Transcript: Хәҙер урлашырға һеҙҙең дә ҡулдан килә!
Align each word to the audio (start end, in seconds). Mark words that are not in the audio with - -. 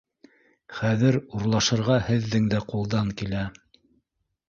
Хәҙер 0.77 1.19
урлашырға 1.41 2.01
һеҙҙең 2.09 2.51
дә 2.57 2.65
ҡулдан 2.73 3.17
килә! 3.23 3.49